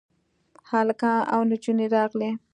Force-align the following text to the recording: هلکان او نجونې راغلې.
هلکان 0.71 1.19
او 1.33 1.41
نجونې 1.49 1.85
راغلې. 1.95 2.29